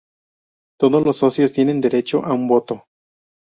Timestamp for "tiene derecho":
1.53-2.25